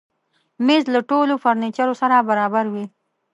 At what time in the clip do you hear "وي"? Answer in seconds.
2.73-2.85